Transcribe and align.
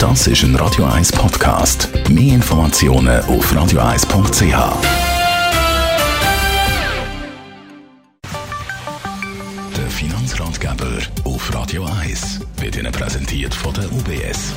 Das 0.00 0.26
ist 0.26 0.42
ein 0.44 0.56
Radio 0.56 0.86
1 0.86 1.12
Podcast. 1.12 1.90
Mehr 2.08 2.36
Informationen 2.36 3.20
auf 3.24 3.52
radio1.ch. 3.52 4.42
Der 9.76 9.90
Finanzratgeber 9.90 11.02
auf 11.24 11.54
Radio 11.54 11.84
1 11.84 12.40
wird 12.60 12.78
Ihnen 12.78 12.90
präsentiert 12.90 13.54
von 13.54 13.74
der 13.74 13.92
UBS. 13.92 14.54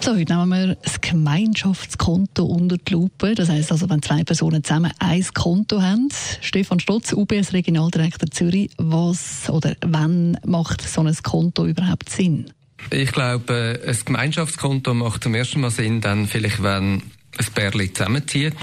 So, 0.00 0.16
heute 0.16 0.36
nehmen 0.36 0.48
wir 0.48 0.74
das 0.74 1.00
Gemeinschaftskonto 1.00 2.44
unter 2.44 2.76
die 2.76 2.94
Lupe. 2.94 3.36
Das 3.36 3.48
heisst 3.48 3.70
also, 3.70 3.88
wenn 3.88 4.02
zwei 4.02 4.24
Personen 4.24 4.64
zusammen 4.64 4.90
ein 4.98 5.24
Konto 5.32 5.80
haben. 5.80 6.08
Stefan 6.40 6.80
Stotz, 6.80 7.12
UBS 7.12 7.52
Regionaldirektor 7.52 8.28
Zürich, 8.32 8.70
was 8.78 9.48
oder 9.48 9.76
wann 9.86 10.36
macht 10.44 10.82
so 10.82 11.02
ein 11.02 11.16
Konto 11.22 11.66
überhaupt 11.66 12.10
Sinn? 12.10 12.50
Ich 12.90 13.12
glaube, 13.12 13.80
ein 13.86 13.98
Gemeinschaftskonto 14.04 14.94
macht 14.94 15.22
zum 15.22 15.34
ersten 15.34 15.60
Mal 15.60 15.70
Sinn, 15.70 16.00
dann 16.00 16.26
vielleicht, 16.26 16.62
wenn 16.62 17.02
ein 17.36 17.46
Pärchen 17.54 17.94
zusammenzieht 17.94 18.56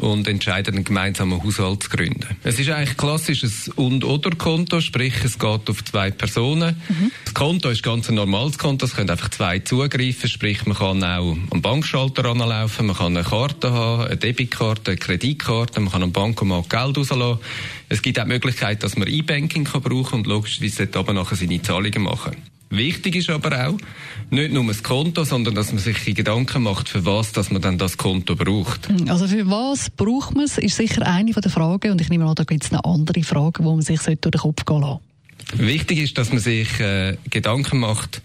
und 0.00 0.26
entscheiden, 0.26 0.74
einen 0.74 0.84
gemeinsamen 0.84 1.42
Haushalt 1.42 1.82
zu 1.84 1.90
gründen. 1.90 2.36
Es 2.42 2.58
ist 2.58 2.70
eigentlich 2.70 2.96
klassisch 2.96 3.44
ein 3.44 3.72
Und-Oder-Konto, 3.76 4.80
sprich, 4.80 5.14
es 5.24 5.38
geht 5.38 5.70
auf 5.70 5.84
zwei 5.84 6.10
Personen. 6.10 6.80
Mhm. 6.88 7.12
Das 7.24 7.34
Konto 7.34 7.68
ist 7.68 7.82
ganz 7.82 8.08
ein 8.08 8.14
normales 8.14 8.58
Konto, 8.58 8.86
es 8.86 8.96
können 8.96 9.10
einfach 9.10 9.28
zwei 9.30 9.58
zugreifen, 9.58 10.28
sprich, 10.28 10.64
man 10.66 10.76
kann 10.76 11.04
auch 11.04 11.36
am 11.50 11.62
Bankschalter 11.62 12.24
anlaufen, 12.24 12.86
man 12.86 12.96
kann 12.96 13.16
eine 13.16 13.28
Karte 13.28 13.72
haben, 13.72 14.04
eine 14.04 14.16
Debitkarte, 14.16 14.92
eine 14.92 14.98
Kreditkarte, 14.98 15.80
man 15.80 15.92
kann 15.92 16.02
am 16.02 16.12
Bankomat 16.12 16.70
Geld 16.70 16.96
rauslassen. 16.96 17.40
Es 17.88 18.02
gibt 18.02 18.18
auch 18.18 18.24
die 18.24 18.28
Möglichkeit, 18.30 18.82
dass 18.82 18.96
man 18.96 19.08
E-Banking 19.08 19.64
brauchen 19.64 20.04
kann 20.04 20.18
und 20.20 20.26
logischerweise 20.26 20.86
dort 20.86 20.96
aber 21.08 21.12
nachher 21.12 21.36
seine 21.36 21.60
Zahlungen 21.60 22.02
machen. 22.02 22.36
Wichtig 22.70 23.16
ist 23.16 23.28
aber 23.30 23.68
auch, 23.68 23.78
nicht 24.30 24.52
nur 24.52 24.64
das 24.64 24.84
Konto, 24.84 25.24
sondern 25.24 25.56
dass 25.56 25.72
man 25.72 25.80
sich 25.80 26.04
Gedanken 26.14 26.62
macht, 26.62 26.88
für 26.88 27.04
was 27.04 27.32
dass 27.32 27.50
man 27.50 27.60
dann 27.60 27.78
das 27.78 27.96
Konto 27.96 28.36
braucht. 28.36 28.88
Also 29.08 29.26
für 29.26 29.48
was 29.50 29.90
braucht 29.90 30.36
man 30.36 30.44
es, 30.44 30.56
ist 30.56 30.76
sicher 30.76 31.04
eine 31.04 31.32
der 31.32 31.50
Fragen 31.50 31.90
und 31.90 32.00
ich 32.00 32.08
nehme 32.10 32.26
an, 32.26 32.36
da 32.36 32.44
gibt 32.44 32.62
es 32.62 32.70
noch 32.70 32.84
andere 32.84 33.24
Fragen, 33.24 33.64
die 33.64 33.68
man 33.68 33.82
sich 33.82 34.00
durch 34.00 34.18
den 34.18 34.32
Kopf 34.40 34.64
gehen 34.64 34.82
lassen 34.82 35.00
Wichtig 35.54 35.98
ist, 35.98 36.16
dass 36.16 36.30
man 36.30 36.38
sich 36.38 36.78
äh, 36.78 37.16
Gedanken 37.28 37.80
macht, 37.80 38.22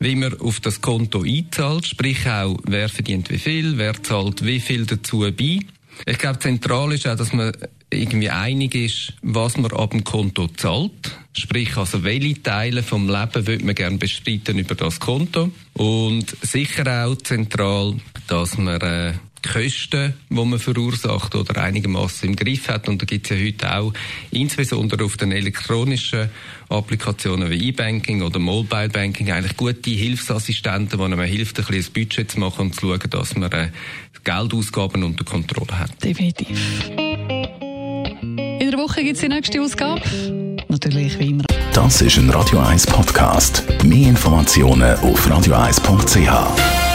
wie 0.00 0.16
man 0.16 0.38
auf 0.40 0.58
das 0.58 0.80
Konto 0.80 1.22
einzahlt, 1.22 1.86
sprich 1.86 2.26
auch, 2.28 2.58
wer 2.64 2.88
verdient 2.88 3.30
wie 3.30 3.38
viel, 3.38 3.78
wer 3.78 4.02
zahlt 4.02 4.44
wie 4.44 4.58
viel 4.58 4.84
dazu 4.84 5.20
bei. 5.20 5.60
Ich 6.06 6.18
glaube, 6.18 6.40
zentral 6.40 6.92
ist 6.92 7.06
auch, 7.06 7.16
dass 7.16 7.32
man 7.32 7.52
irgendwie 7.90 8.30
einig 8.30 8.74
ist, 8.74 9.14
was 9.22 9.56
man 9.56 9.72
ab 9.72 9.92
dem 9.92 10.04
Konto 10.04 10.48
zahlt. 10.48 11.16
Sprich, 11.36 11.76
also 11.76 12.02
welche 12.02 12.42
Teile 12.42 12.82
vom 12.82 13.08
Leben 13.08 13.46
würde 13.46 13.64
man 13.64 13.74
gerne 13.74 13.98
bestreiten 13.98 14.58
über 14.58 14.74
das 14.74 14.98
Konto. 14.98 15.50
Und 15.74 16.34
sicher 16.40 17.04
auch 17.04 17.16
zentral, 17.16 17.94
dass 18.26 18.56
man 18.56 18.80
äh, 18.80 19.12
die 19.44 19.48
Kosten, 19.50 20.14
die 20.30 20.34
man 20.34 20.58
verursacht 20.58 21.34
oder 21.34 21.62
einigermaßen 21.62 22.30
im 22.30 22.36
Griff 22.36 22.68
hat. 22.68 22.88
Und 22.88 23.02
da 23.02 23.04
gibt 23.04 23.30
es 23.30 23.38
ja 23.38 23.44
heute 23.44 23.76
auch, 23.76 23.92
insbesondere 24.30 25.04
auf 25.04 25.18
den 25.18 25.30
elektronischen 25.30 26.30
Applikationen 26.70 27.50
wie 27.50 27.68
E-Banking 27.68 28.22
oder 28.22 28.38
Mobile 28.38 28.88
Banking, 28.88 29.30
eigentlich 29.30 29.58
gute 29.58 29.90
Hilfsassistenten, 29.90 30.98
die 30.98 31.04
einem 31.04 31.20
hilft, 31.20 31.58
ein 31.58 31.66
bisschen 31.66 31.92
Budget 31.92 32.30
zu 32.30 32.40
machen 32.40 32.62
und 32.62 32.74
zu 32.74 32.86
schauen, 32.86 33.10
dass 33.10 33.36
man 33.36 33.52
äh, 33.52 33.68
Geldausgaben 34.24 35.04
unter 35.04 35.24
Kontrolle 35.24 35.78
hat. 35.78 36.02
Definitiv. 36.02 36.58
In 38.58 38.70
der 38.70 38.78
Woche 38.78 39.04
gibt 39.04 39.16
es 39.16 39.20
die 39.20 39.28
nächste 39.28 39.60
Ausgabe. 39.60 40.00
Natürlich 40.68 41.18
wie 41.18 41.30
immer. 41.30 41.44
Das 41.72 42.00
ist 42.02 42.16
ein 42.16 42.30
Radio 42.30 42.58
1 42.58 42.86
Podcast. 42.86 43.62
Mehr 43.84 44.08
Informationen 44.08 44.98
auf 45.00 45.28
radio1.ch. 45.28 46.85